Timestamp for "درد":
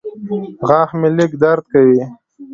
1.43-1.63